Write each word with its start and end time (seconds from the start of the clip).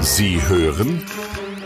Sie 0.00 0.40
hören 0.48 1.02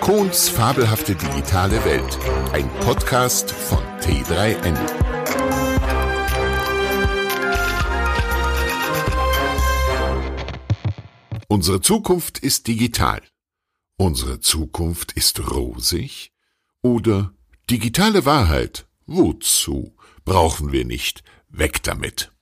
Kohns 0.01 0.49
fabelhafte 0.49 1.15
digitale 1.15 1.85
Welt, 1.85 2.19
ein 2.53 2.69
Podcast 2.81 3.51
von 3.51 3.79
T3N. 4.01 4.77
Unsere 11.49 11.81
Zukunft 11.83 12.39
ist 12.39 12.67
digital. 12.67 13.23
Unsere 13.97 14.41
Zukunft 14.41 15.13
ist 15.13 15.51
rosig? 15.51 16.33
Oder 16.83 17.35
digitale 17.71 18.25
Wahrheit? 18.25 18.87
Wozu? 19.07 19.95
Brauchen 20.25 20.73
wir 20.73 20.85
nicht. 20.85 21.23
Weg 21.49 21.83
damit. 21.83 22.33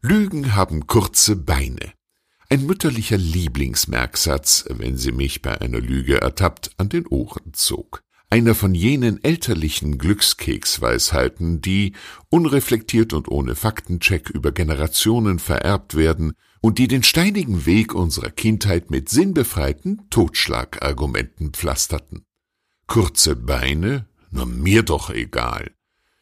Lügen 0.00 0.54
haben 0.54 0.86
kurze 0.86 1.36
Beine. 1.36 1.95
Ein 2.48 2.64
mütterlicher 2.64 3.16
Lieblingsmerksatz, 3.16 4.66
wenn 4.68 4.96
sie 4.96 5.10
mich 5.10 5.42
bei 5.42 5.60
einer 5.60 5.80
Lüge 5.80 6.20
ertappt, 6.20 6.70
an 6.76 6.88
den 6.88 7.04
Ohren 7.08 7.52
zog. 7.54 8.02
Einer 8.30 8.54
von 8.54 8.72
jenen 8.72 9.22
elterlichen 9.24 9.98
Glückskeksweisheiten, 9.98 11.60
die, 11.60 11.94
unreflektiert 12.28 13.14
und 13.14 13.28
ohne 13.28 13.56
Faktencheck 13.56 14.30
über 14.30 14.52
Generationen 14.52 15.40
vererbt 15.40 15.96
werden 15.96 16.34
und 16.60 16.78
die 16.78 16.86
den 16.86 17.02
steinigen 17.02 17.66
Weg 17.66 17.94
unserer 17.94 18.30
Kindheit 18.30 18.92
mit 18.92 19.08
sinnbefreiten 19.08 20.02
Totschlagargumenten 20.10 21.52
pflasterten. 21.52 22.26
Kurze 22.86 23.34
Beine? 23.34 24.06
Na 24.30 24.44
mir 24.44 24.84
doch 24.84 25.10
egal. 25.10 25.72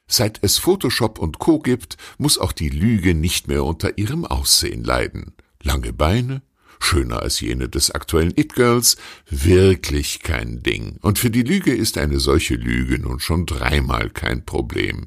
Seit 0.07 0.39
es 0.43 0.57
Photoshop 0.57 1.19
und 1.19 1.39
Co. 1.39 1.59
gibt, 1.59 1.99
muss 2.17 2.39
auch 2.39 2.53
die 2.53 2.71
Lüge 2.71 3.15
nicht 3.15 3.47
mehr 3.47 3.65
unter 3.65 3.99
ihrem 3.99 4.25
Aussehen 4.25 4.85
leiden 4.85 5.35
lange 5.65 5.93
Beine, 5.93 6.43
schöner 6.81 7.23
als 7.23 7.41
jene 7.41 7.69
des 7.69 7.91
aktuellen 7.91 8.33
It-Girls, 8.37 8.97
wirklich 9.29 10.21
kein 10.21 10.63
Ding. 10.63 10.99
Und 11.01 11.19
für 11.19 11.31
die 11.31 11.43
Lüge 11.43 11.75
ist 11.75 11.99
eine 11.99 12.21
solche 12.21 12.55
Lüge 12.55 12.99
nun 12.99 13.21
schon 13.21 13.47
dreimal 13.47 14.11
kein 14.11 14.45
Problem. 14.45 15.07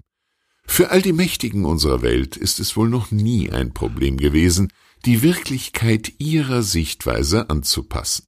Für 0.65 0.91
all 0.91 1.01
die 1.01 1.13
Mächtigen 1.13 1.65
unserer 1.65 2.01
Welt 2.01 2.35
ist 2.35 2.59
es 2.59 2.75
wohl 2.75 2.89
noch 2.89 3.11
nie 3.11 3.49
ein 3.51 3.73
Problem 3.73 4.17
gewesen, 4.17 4.69
die 5.05 5.21
Wirklichkeit 5.21 6.13
ihrer 6.17 6.63
Sichtweise 6.63 7.49
anzupassen. 7.49 8.25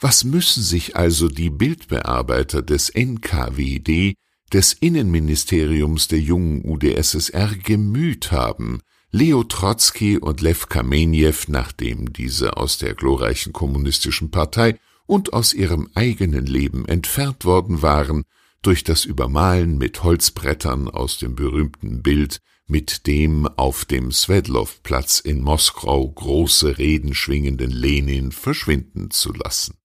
Was 0.00 0.24
müssen 0.24 0.62
sich 0.62 0.96
also 0.96 1.28
die 1.28 1.50
Bildbearbeiter 1.50 2.62
des 2.62 2.88
NKWD, 2.88 4.14
des 4.52 4.72
Innenministeriums 4.72 6.08
der 6.08 6.20
jungen 6.20 6.64
UdSSR 6.64 7.54
gemüht 7.56 8.32
haben, 8.32 8.80
Leo 9.10 9.42
Trotzki 9.42 10.18
und 10.18 10.42
Lew 10.42 10.66
Kamenjew, 10.68 11.34
nachdem 11.48 12.12
diese 12.12 12.58
aus 12.58 12.76
der 12.76 12.94
glorreichen 12.94 13.54
kommunistischen 13.54 14.30
Partei 14.30 14.78
und 15.06 15.32
aus 15.32 15.54
ihrem 15.54 15.88
eigenen 15.94 16.44
Leben 16.44 16.86
entfernt 16.86 17.46
worden 17.46 17.80
waren, 17.80 18.24
durch 18.60 18.84
das 18.84 19.06
Übermalen 19.06 19.78
mit 19.78 20.02
Holzbrettern 20.02 20.90
aus 20.90 21.18
dem 21.18 21.36
berühmten 21.36 22.02
Bild 22.02 22.40
mit 22.66 23.06
dem 23.06 23.46
auf 23.46 23.86
dem 23.86 24.12
Swedlow-Platz 24.12 25.20
in 25.20 25.40
Moskau 25.40 26.06
große 26.06 26.76
Reden 26.76 27.14
schwingenden 27.14 27.70
Lenin 27.70 28.30
verschwinden 28.30 29.10
zu 29.10 29.32
lassen. 29.32 29.78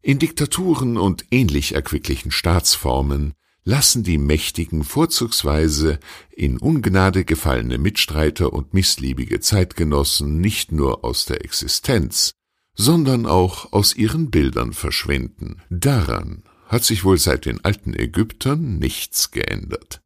In 0.00 0.18
Diktaturen 0.18 0.96
und 0.96 1.26
ähnlich 1.30 1.74
erquicklichen 1.74 2.30
Staatsformen 2.30 3.34
lassen 3.64 4.02
die 4.02 4.18
Mächtigen 4.18 4.84
vorzugsweise 4.84 5.98
in 6.30 6.58
Ungnade 6.58 7.24
gefallene 7.24 7.78
Mitstreiter 7.78 8.52
und 8.52 8.74
missliebige 8.74 9.40
Zeitgenossen 9.40 10.40
nicht 10.40 10.72
nur 10.72 11.04
aus 11.04 11.26
der 11.26 11.44
Existenz, 11.44 12.32
sondern 12.74 13.26
auch 13.26 13.72
aus 13.72 13.94
ihren 13.94 14.30
Bildern 14.30 14.72
verschwinden. 14.72 15.62
Daran 15.68 16.42
hat 16.66 16.84
sich 16.84 17.04
wohl 17.04 17.18
seit 17.18 17.46
den 17.46 17.64
alten 17.64 17.94
Ägyptern 17.94 18.78
nichts 18.78 19.30
geändert. 19.30 20.00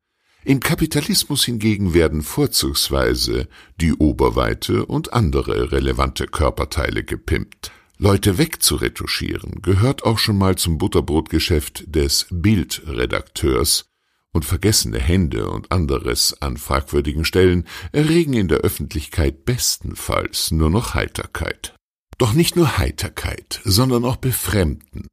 Im 0.46 0.60
Kapitalismus 0.60 1.44
hingegen 1.44 1.94
werden 1.94 2.22
vorzugsweise 2.22 3.48
die 3.80 3.94
Oberweite 3.94 4.84
und 4.84 5.14
andere 5.14 5.72
relevante 5.72 6.26
Körperteile 6.26 7.02
gepimpt. 7.02 7.72
Leute 8.04 8.36
wegzuretuschieren 8.36 9.62
gehört 9.62 10.04
auch 10.04 10.18
schon 10.18 10.36
mal 10.36 10.56
zum 10.56 10.76
Butterbrotgeschäft 10.76 11.84
des 11.86 12.26
Bildredakteurs, 12.30 13.86
und 14.30 14.44
vergessene 14.44 14.98
Hände 14.98 15.48
und 15.48 15.72
anderes 15.72 16.42
an 16.42 16.58
fragwürdigen 16.58 17.24
Stellen 17.24 17.66
erregen 17.92 18.34
in 18.34 18.48
der 18.48 18.58
Öffentlichkeit 18.58 19.46
bestenfalls 19.46 20.50
nur 20.50 20.68
noch 20.68 20.92
Heiterkeit. 20.92 21.74
Doch 22.18 22.34
nicht 22.34 22.56
nur 22.56 22.76
Heiterkeit, 22.76 23.62
sondern 23.64 24.04
auch 24.04 24.16
Befremden. 24.16 25.06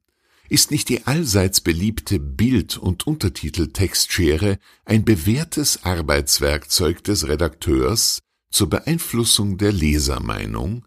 Ist 0.50 0.69
nicht 0.69 0.90
die 0.90 1.07
allseits 1.07 1.62
beliebte 1.62 2.19
Bild- 2.19 2.78
und 2.78 3.07
Untertiteltextschere 3.07 4.59
ein 4.84 5.06
bewährtes 5.06 5.85
Arbeitswerkzeug 5.85 7.06
des 7.06 7.25
Redakteurs 7.30 8.19
zur 8.51 8.69
Beeinflussung 8.69 9.57
der 9.57 9.72
Lesermeinung? 9.72 10.84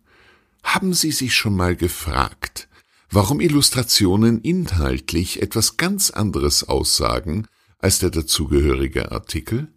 Haben 0.65 0.95
Sie 0.95 1.13
sich 1.13 1.37
schon 1.37 1.55
mal 1.55 1.77
gefragt, 1.77 2.69
warum 3.11 3.41
Illustrationen 3.41 4.41
inhaltlich 4.41 5.41
etwas 5.41 5.77
ganz 5.77 6.11
anderes 6.11 6.65
aussagen 6.65 7.47
als 7.79 8.01
der 8.01 8.11
dazugehörige 8.11 9.13
Artikel, 9.13 9.69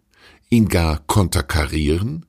ihn 0.50 0.68
gar 0.68 0.98
konterkarieren? 1.06 2.26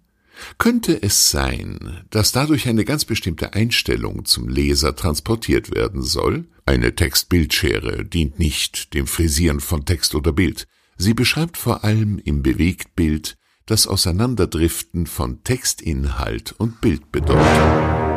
Könnte 0.57 1.01
es 1.01 1.31
sein, 1.31 2.03
dass 2.11 2.31
dadurch 2.31 2.67
eine 2.67 2.85
ganz 2.85 3.05
bestimmte 3.05 3.53
Einstellung 3.53 4.25
zum 4.25 4.47
Leser 4.47 4.95
transportiert 4.95 5.73
werden 5.73 6.01
soll? 6.01 6.45
Eine 6.65 6.95
Text-Bildschere 6.95 8.05
dient 8.05 8.39
nicht 8.39 8.93
dem 8.93 9.07
Frisieren 9.07 9.61
von 9.61 9.85
Text 9.85 10.15
oder 10.15 10.31
Bild. 10.31 10.67
Sie 10.97 11.13
beschreibt 11.13 11.57
vor 11.57 11.83
allem 11.83 12.19
im 12.19 12.43
Bewegtbild 12.43 13.37
das 13.65 13.87
Auseinanderdriften 13.87 15.07
von 15.07 15.43
Textinhalt 15.43 16.53
und 16.53 16.81
Bildbedeutung. 16.81 18.08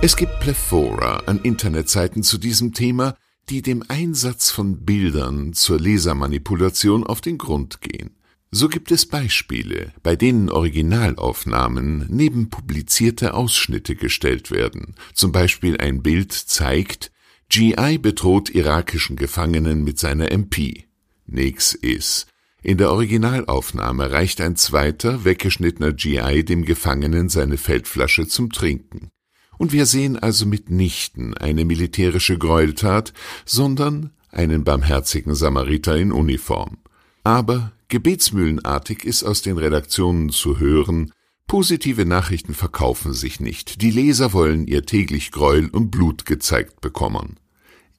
Es 0.00 0.14
gibt 0.14 0.38
Plethora 0.38 1.24
an 1.26 1.40
Internetseiten 1.40 2.22
zu 2.22 2.38
diesem 2.38 2.72
Thema, 2.72 3.16
die 3.48 3.62
dem 3.62 3.82
Einsatz 3.88 4.48
von 4.48 4.84
Bildern 4.84 5.54
zur 5.54 5.80
Lesermanipulation 5.80 7.04
auf 7.04 7.20
den 7.20 7.36
Grund 7.36 7.80
gehen. 7.80 8.14
So 8.52 8.68
gibt 8.68 8.92
es 8.92 9.06
Beispiele, 9.06 9.92
bei 10.04 10.14
denen 10.14 10.50
Originalaufnahmen 10.50 12.06
neben 12.10 12.48
publizierte 12.48 13.34
Ausschnitte 13.34 13.96
gestellt 13.96 14.52
werden. 14.52 14.94
Zum 15.14 15.32
Beispiel 15.32 15.78
ein 15.78 16.00
Bild 16.00 16.32
zeigt, 16.32 17.10
GI 17.48 17.98
bedroht 17.98 18.50
irakischen 18.50 19.16
Gefangenen 19.16 19.82
mit 19.82 19.98
seiner 19.98 20.30
MP. 20.30 20.84
Nix 21.26 21.74
ist. 21.74 22.28
In 22.62 22.78
der 22.78 22.92
Originalaufnahme 22.92 24.12
reicht 24.12 24.40
ein 24.40 24.54
zweiter, 24.54 25.24
weggeschnittener 25.24 25.92
GI 25.92 26.44
dem 26.44 26.64
Gefangenen 26.64 27.28
seine 27.28 27.56
Feldflasche 27.56 28.28
zum 28.28 28.52
Trinken. 28.52 29.10
Und 29.58 29.72
wir 29.72 29.86
sehen 29.86 30.16
also 30.18 30.46
mitnichten 30.46 31.36
eine 31.36 31.64
militärische 31.64 32.38
Gräueltat, 32.38 33.12
sondern 33.44 34.10
einen 34.30 34.64
barmherzigen 34.64 35.34
Samariter 35.34 35.96
in 35.96 36.12
Uniform. 36.12 36.78
Aber 37.24 37.72
gebetsmühlenartig 37.88 39.04
ist 39.04 39.24
aus 39.24 39.42
den 39.42 39.58
Redaktionen 39.58 40.30
zu 40.30 40.58
hören, 40.58 41.12
positive 41.46 42.06
Nachrichten 42.06 42.54
verkaufen 42.54 43.12
sich 43.12 43.40
nicht, 43.40 43.82
die 43.82 43.90
Leser 43.90 44.32
wollen 44.32 44.66
ihr 44.66 44.84
täglich 44.84 45.32
Gräuel 45.32 45.68
und 45.68 45.90
Blut 45.90 46.24
gezeigt 46.24 46.80
bekommen. 46.80 47.40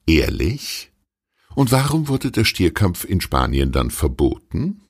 Ehrlich? 0.06 0.90
Und 1.54 1.72
warum 1.72 2.08
wurde 2.08 2.30
der 2.30 2.44
Stierkampf 2.44 3.04
in 3.04 3.20
Spanien 3.20 3.72
dann 3.72 3.90
verboten? 3.90 4.82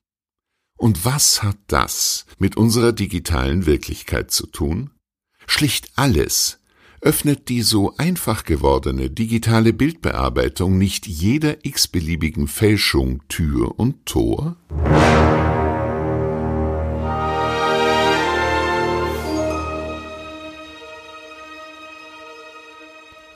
Und 0.76 1.04
was 1.04 1.42
hat 1.42 1.58
das 1.66 2.26
mit 2.38 2.56
unserer 2.56 2.92
digitalen 2.92 3.66
Wirklichkeit 3.66 4.30
zu 4.30 4.46
tun? 4.46 4.90
Schlicht 5.46 5.90
alles, 5.96 6.59
öffnet 7.02 7.48
die 7.48 7.62
so 7.62 7.94
einfach 7.96 8.44
gewordene 8.44 9.10
digitale 9.10 9.72
Bildbearbeitung 9.72 10.76
nicht 10.76 11.06
jeder 11.06 11.64
x-beliebigen 11.64 12.46
Fälschung 12.46 13.22
Tür 13.28 13.78
und 13.78 14.04
Tor? 14.04 14.56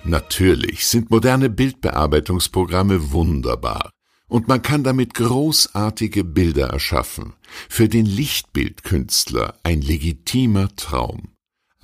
Natürlich 0.06 0.86
sind 0.86 1.10
moderne 1.10 1.48
Bildbearbeitungsprogramme 1.48 3.12
wunderbar 3.12 3.90
und 4.28 4.48
man 4.48 4.60
kann 4.60 4.84
damit 4.84 5.14
großartige 5.14 6.24
Bilder 6.24 6.68
erschaffen. 6.68 7.32
Für 7.70 7.88
den 7.88 8.04
Lichtbildkünstler 8.04 9.54
ein 9.62 9.80
legitimer 9.80 10.68
Traum. 10.76 11.33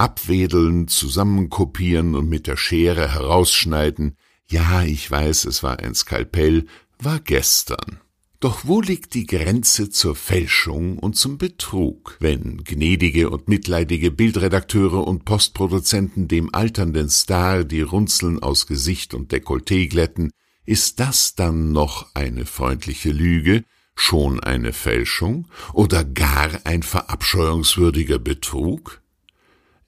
Abwedeln, 0.01 0.89
zusammenkopieren 0.89 2.15
und 2.15 2.29
mit 2.29 2.47
der 2.47 2.57
Schere 2.57 3.13
herausschneiden, 3.13 4.17
ja, 4.49 4.83
ich 4.83 5.11
weiß, 5.11 5.45
es 5.45 5.63
war 5.63 5.79
ein 5.79 5.95
Skalpell, 5.95 6.65
war 6.99 7.21
gestern. 7.21 8.01
Doch 8.41 8.61
wo 8.65 8.81
liegt 8.81 9.13
die 9.13 9.27
Grenze 9.27 9.91
zur 9.91 10.17
Fälschung 10.17 10.99
und 10.99 11.17
zum 11.17 11.37
Betrug, 11.37 12.17
wenn 12.19 12.65
gnädige 12.65 13.29
und 13.29 13.49
mitleidige 13.49 14.11
Bildredakteure 14.11 15.07
und 15.07 15.27
Postproduzenten 15.27 16.27
dem 16.27 16.55
alternden 16.55 17.11
Star 17.11 17.65
die 17.65 17.83
Runzeln 17.83 18.43
aus 18.43 18.67
Gesicht 18.67 19.13
und 19.13 19.31
Dekolleté 19.31 19.87
glätten, 19.91 20.31
ist 20.65 20.99
das 21.01 21.35
dann 21.35 21.73
noch 21.73 22.15
eine 22.15 22.47
freundliche 22.47 23.11
Lüge, 23.11 23.65
schon 23.95 24.41
eine 24.41 24.73
Fälschung 24.73 25.47
oder 25.75 26.05
gar 26.05 26.49
ein 26.65 26.83
verabscheuungswürdiger 26.83 28.19
Betrug? 28.19 29.00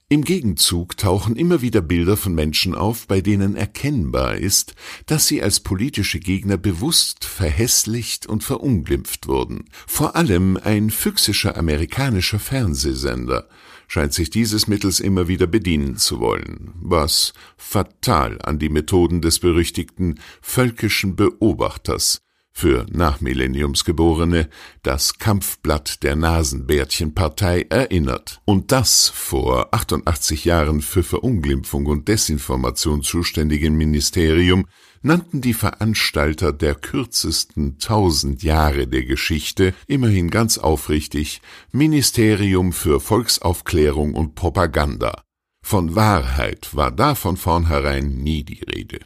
Im 0.09 0.23
Gegenzug 0.23 0.97
tauchen 0.97 1.35
immer 1.35 1.61
wieder 1.61 1.81
Bilder 1.81 2.17
von 2.17 2.35
Menschen 2.35 2.75
auf, 2.75 3.07
bei 3.07 3.21
denen 3.21 3.55
erkennbar 3.55 4.35
ist, 4.35 4.75
dass 5.05 5.27
sie 5.27 5.41
als 5.41 5.61
politische 5.61 6.19
Gegner 6.19 6.57
bewusst 6.57 7.25
verhässlicht 7.25 8.27
und 8.27 8.43
verunglimpft 8.43 9.27
wurden. 9.27 9.65
Vor 9.87 10.15
allem 10.15 10.57
ein 10.57 10.91
füchsischer 10.91 11.57
amerikanischer 11.57 12.39
Fernsehsender 12.39 13.47
scheint 13.87 14.13
sich 14.13 14.29
dieses 14.29 14.67
Mittels 14.67 14.99
immer 14.99 15.27
wieder 15.27 15.47
bedienen 15.47 15.97
zu 15.97 16.19
wollen, 16.19 16.71
was 16.81 17.33
fatal 17.57 18.39
an 18.41 18.59
die 18.59 18.69
Methoden 18.69 19.21
des 19.21 19.39
berüchtigten 19.39 20.19
völkischen 20.41 21.15
Beobachters 21.15 22.22
für 22.53 22.85
Nachmillenniumsgeborene 22.91 24.47
das 24.83 25.17
Kampfblatt 25.17 26.03
der 26.03 26.15
Nasenbärtchenpartei 26.15 27.65
erinnert. 27.69 28.39
Und 28.45 28.71
das 28.71 29.09
vor 29.09 29.73
88 29.73 30.45
Jahren 30.45 30.81
für 30.81 31.03
Verunglimpfung 31.03 31.87
und 31.87 32.07
Desinformation 32.07 33.01
zuständigen 33.01 33.75
Ministerium 33.75 34.65
nannten 35.01 35.41
die 35.41 35.53
Veranstalter 35.53 36.53
der 36.53 36.75
kürzesten 36.75 37.79
tausend 37.79 38.43
Jahre 38.43 38.87
der 38.87 39.03
Geschichte 39.03 39.73
immerhin 39.87 40.29
ganz 40.29 40.57
aufrichtig 40.57 41.41
Ministerium 41.71 42.71
für 42.71 42.99
Volksaufklärung 42.99 44.13
und 44.13 44.35
Propaganda. 44.35 45.23
Von 45.65 45.95
Wahrheit 45.95 46.69
war 46.73 46.91
da 46.91 47.15
von 47.15 47.35
vornherein 47.35 48.15
nie 48.15 48.43
die 48.43 48.63
Rede 48.63 48.99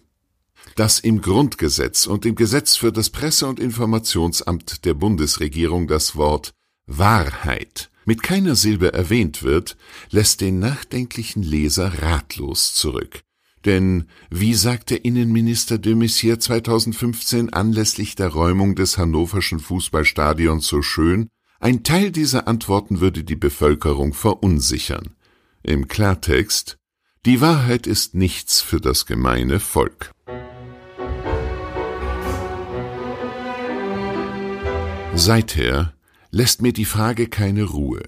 dass 0.78 1.00
im 1.00 1.22
Grundgesetz 1.22 2.06
und 2.06 2.26
im 2.26 2.36
Gesetz 2.36 2.78
für 2.78 2.92
das 2.92 3.10
Presse- 3.10 3.48
und 3.48 3.60
Informationsamt 3.60 4.86
der 4.86 4.94
Bundesregierung 4.94 5.88
das 5.88 6.16
Wort 6.16 6.54
Wahrheit 6.86 7.90
mit 8.06 8.24
keiner 8.24 8.56
Silbe 8.56 8.94
erwähnt 8.94 9.44
wird, 9.44 9.76
lässt 10.12 10.40
den 10.40 10.60
nachdenklichen 10.60 11.44
Leser 11.44 12.04
ratlos 12.04 12.74
zurück. 12.76 13.22
Denn, 13.66 14.06
wie 14.30 14.54
sagte 14.54 14.96
Innenminister 14.96 15.80
de 15.80 15.96
Maizière 15.96 16.40
2015 16.40 17.52
anlässlich 17.52 18.16
der 18.16 18.30
Räumung 18.30 18.76
des 18.76 18.98
hannoverschen 18.98 19.60
Fußballstadions 19.60 20.68
so 20.68 20.84
schön, 20.84 21.28
ein 21.60 21.84
Teil 21.84 22.12
dieser 22.12 22.48
Antworten 22.48 23.02
würde 23.02 23.24
die 23.24 23.36
Bevölkerung 23.36 24.14
verunsichern. 24.14 25.16
Im 25.64 25.88
Klartext, 25.88 26.78
die 27.26 27.42
Wahrheit 27.42 27.88
ist 27.88 28.14
nichts 28.14 28.62
für 28.62 28.80
das 28.80 29.08
gemeine 29.08 29.60
Volk. 29.60 30.12
Seither 35.20 35.94
lässt 36.30 36.62
mir 36.62 36.74
die 36.74 36.86
Frage 36.86 37.28
keine 37.28 37.64
Ruhe. 37.64 38.04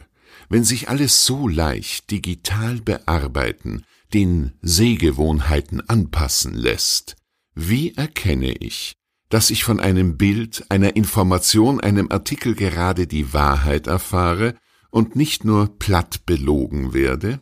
Wenn 0.47 0.63
sich 0.63 0.89
alles 0.89 1.25
so 1.25 1.47
leicht 1.47 2.11
digital 2.11 2.81
bearbeiten, 2.81 3.83
den 4.13 4.53
Sehgewohnheiten 4.61 5.81
anpassen 5.89 6.53
lässt, 6.53 7.15
wie 7.55 7.95
erkenne 7.95 8.53
ich, 8.53 8.93
dass 9.29 9.49
ich 9.49 9.63
von 9.63 9.79
einem 9.79 10.17
Bild, 10.17 10.65
einer 10.69 10.95
Information, 10.95 11.79
einem 11.79 12.11
Artikel 12.11 12.53
gerade 12.53 13.07
die 13.07 13.33
Wahrheit 13.33 13.87
erfahre 13.87 14.55
und 14.91 15.15
nicht 15.15 15.43
nur 15.43 15.79
platt 15.79 16.27
belogen 16.27 16.93
werde? 16.93 17.41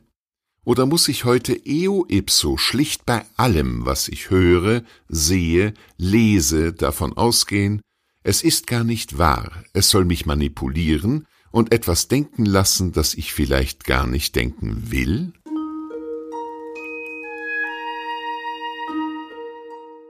Oder 0.64 0.86
muss 0.86 1.08
ich 1.10 1.26
heute 1.26 1.54
eo 1.54 2.06
ipso 2.08 2.58
schlicht 2.58 3.06
bei 3.06 3.26
allem, 3.36 3.86
was 3.86 4.08
ich 4.08 4.30
höre, 4.30 4.84
sehe, 5.10 5.74
lese, 5.98 6.74
davon 6.74 7.16
ausgehen, 7.16 7.82
es 8.24 8.42
ist 8.44 8.68
gar 8.68 8.84
nicht 8.84 9.18
wahr, 9.18 9.64
es 9.74 9.90
soll 9.90 10.06
mich 10.06 10.26
manipulieren 10.26 11.28
und 11.52 11.74
etwas 11.74 12.08
denken 12.08 12.46
lassen, 12.46 12.92
das 12.92 13.14
ich 13.14 13.34
vielleicht 13.34 13.86
gar 13.86 14.08
nicht 14.08 14.36
denken 14.36 14.92
will? 14.92 15.34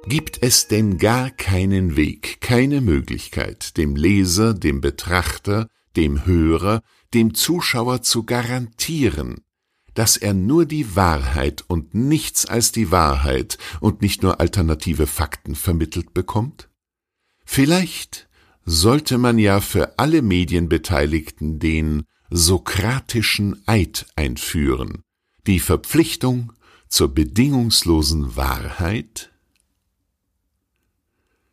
Gibt 0.08 0.42
es 0.42 0.68
denn 0.70 0.98
gar 0.98 1.30
keinen 1.32 1.98
Weg, 1.98 2.40
keine 2.40 2.80
Möglichkeit, 2.80 3.76
dem 3.76 3.98
Leser, 3.98 4.54
dem 4.54 4.80
Betrachter, 4.80 5.68
dem 5.98 6.26
Hörer, 6.26 6.82
dem 7.14 7.34
Zuschauer 7.34 8.02
zu 8.04 8.24
garantieren, 8.24 9.42
dass 9.96 10.16
er 10.16 10.34
nur 10.34 10.66
die 10.66 10.96
Wahrheit 10.96 11.66
und 11.68 11.94
nichts 11.94 12.46
als 12.46 12.72
die 12.72 12.90
Wahrheit 12.90 13.58
und 13.82 14.02
nicht 14.02 14.24
nur 14.24 14.40
alternative 14.40 15.08
Fakten 15.08 15.56
vermittelt 15.56 16.14
bekommt? 16.14 16.70
Vielleicht 17.50 18.28
sollte 18.66 19.18
man 19.18 19.40
ja 19.40 19.62
für 19.62 19.98
alle 19.98 20.22
Medienbeteiligten 20.22 21.58
den 21.58 22.04
sokratischen 22.30 23.64
Eid 23.66 24.06
einführen, 24.16 25.02
die 25.48 25.60
Verpflichtung 25.60 26.52
zur 26.90 27.16
bedingungslosen 27.16 28.36
Wahrheit? 28.36 29.32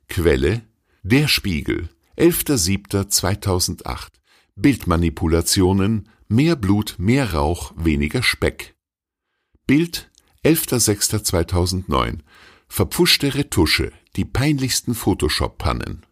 Quelle 0.09 0.63
Der 1.05 1.29
Spiegel, 1.29 1.89
11.07.2008 2.19 4.09
Bildmanipulationen, 4.57 6.09
mehr 6.29 6.57
Blut, 6.57 6.97
mehr 6.99 7.33
Rauch, 7.33 7.73
weniger 7.77 8.23
Speck. 8.23 8.75
Bild, 9.67 10.11
11.06.2009 10.45 12.19
Verpfuschte 12.69 13.35
Retusche, 13.35 13.93
die 14.17 14.25
peinlichsten 14.25 14.95
Photoshop-Pannen. 14.95 16.07